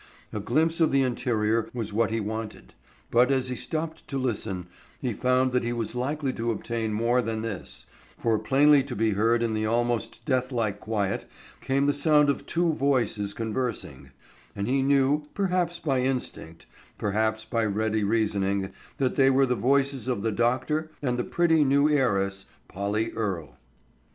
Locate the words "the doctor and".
20.23-21.19